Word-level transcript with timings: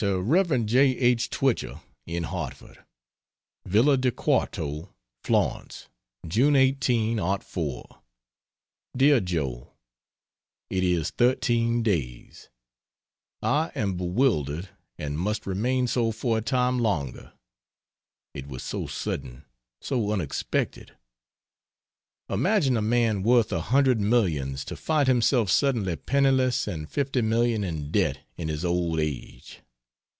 C. 0.00 0.06
To 0.06 0.18
Rev. 0.18 0.64
J. 0.64 0.94
R. 1.10 1.16
Twichell, 1.16 1.82
in 2.06 2.22
Hartford: 2.22 2.86
VILLA 3.66 3.98
DI 3.98 4.08
QUARTO, 4.12 4.88
FLORENCE, 5.24 5.88
June 6.26 6.56
18, 6.56 7.20
'04. 7.40 8.00
DEAR 8.96 9.20
JOE, 9.20 9.70
It 10.70 10.82
is 10.82 11.10
13 11.10 11.82
days. 11.82 12.48
I 13.42 13.72
am 13.74 13.98
bewildered 13.98 14.70
and 14.96 15.18
must 15.18 15.44
remain 15.46 15.86
so 15.86 16.12
for 16.12 16.38
a 16.38 16.40
time 16.40 16.78
longer. 16.78 17.34
It 18.32 18.46
was 18.46 18.62
so 18.62 18.86
sudden, 18.86 19.44
so 19.82 20.12
unexpected. 20.12 20.96
Imagine 22.30 22.78
a 22.78 22.80
man 22.80 23.22
worth 23.22 23.52
a 23.52 23.60
hundred 23.60 24.00
millions 24.00 24.66
who 24.66 24.76
finds 24.76 25.08
himself 25.10 25.50
suddenly 25.50 25.96
penniless 25.96 26.66
and 26.66 26.88
fifty 26.88 27.20
million 27.20 27.62
in 27.62 27.90
debt 27.90 28.20
in 28.38 28.48
his 28.48 28.64
old 28.64 28.98
age. 28.98 29.60